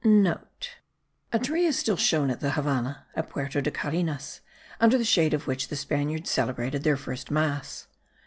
[0.03, 4.41] *(* A tree is still shown at the Havannah (at Puerto de Carenas)
[4.79, 7.85] under the shade of which the Spaniards celebrated their first mass.